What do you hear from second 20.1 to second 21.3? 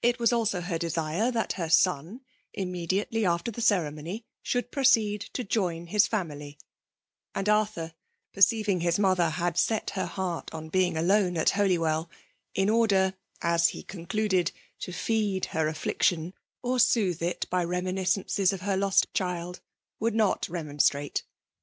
not remonstrate.